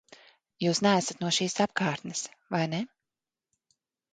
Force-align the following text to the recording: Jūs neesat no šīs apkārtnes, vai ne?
Jūs 0.65 0.79
neesat 0.85 1.21
no 1.25 1.29
šīs 1.37 1.57
apkārtnes, 1.65 2.25
vai 2.57 2.63
ne? 2.73 2.81